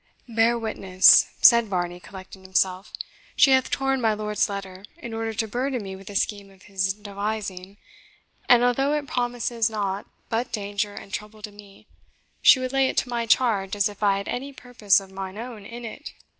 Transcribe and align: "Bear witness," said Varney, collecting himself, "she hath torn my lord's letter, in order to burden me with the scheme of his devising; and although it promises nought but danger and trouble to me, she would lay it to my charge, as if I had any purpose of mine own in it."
"Bear 0.27 0.57
witness," 0.57 1.27
said 1.41 1.67
Varney, 1.67 1.99
collecting 1.99 2.41
himself, 2.43 2.91
"she 3.35 3.51
hath 3.51 3.69
torn 3.69 4.01
my 4.01 4.15
lord's 4.15 4.49
letter, 4.49 4.83
in 4.97 5.13
order 5.13 5.31
to 5.31 5.47
burden 5.47 5.83
me 5.83 5.95
with 5.95 6.07
the 6.07 6.15
scheme 6.15 6.49
of 6.49 6.63
his 6.63 6.91
devising; 6.91 7.77
and 8.49 8.63
although 8.63 8.93
it 8.93 9.05
promises 9.05 9.69
nought 9.69 10.07
but 10.27 10.51
danger 10.51 10.95
and 10.95 11.13
trouble 11.13 11.43
to 11.43 11.51
me, 11.51 11.85
she 12.41 12.59
would 12.59 12.73
lay 12.73 12.87
it 12.89 12.97
to 12.97 13.09
my 13.09 13.27
charge, 13.27 13.75
as 13.75 13.87
if 13.87 14.01
I 14.01 14.17
had 14.17 14.27
any 14.27 14.51
purpose 14.51 14.99
of 14.99 15.11
mine 15.11 15.37
own 15.37 15.67
in 15.67 15.85
it." 15.85 16.13